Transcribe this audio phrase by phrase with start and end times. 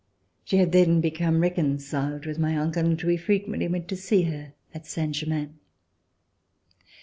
[0.43, 4.53] She had then become reconciled with my uncle, and we frequently went to see her
[4.73, 5.59] at Saint Germain.